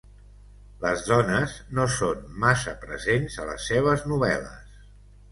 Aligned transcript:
Les 0.83 1.01
dones 1.09 1.51
no 1.79 1.83
són 1.95 2.23
massa 2.45 2.73
presents 2.85 3.35
a 3.43 3.45
les 3.51 3.67
seves 3.73 4.07
novel·les. 4.13 4.81